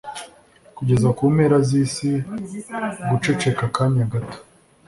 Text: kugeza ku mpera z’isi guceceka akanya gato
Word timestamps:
kugeza 0.77 1.07
ku 1.17 1.23
mpera 1.33 1.57
z’isi 1.67 2.11
guceceka 3.09 3.63
akanya 3.69 4.03
gato 4.11 4.37